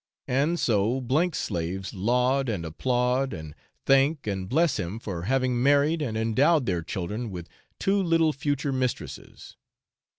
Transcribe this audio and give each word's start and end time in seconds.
And 0.27 0.59
so 0.59 0.99
's 1.31 1.37
slaves 1.37 1.93
laud, 1.93 2.49
and 2.49 2.65
applaud, 2.65 3.33
and 3.33 3.53
thank, 3.85 4.25
and 4.25 4.49
bless 4.49 4.77
him 4.79 4.97
for 4.99 5.25
having 5.25 5.61
married, 5.61 6.01
and 6.01 6.17
endowed 6.17 6.65
their 6.65 6.81
children 6.81 7.29
with 7.29 7.47
two 7.79 8.01
little 8.01 8.33
future 8.33 8.73
mistresses. 8.73 9.57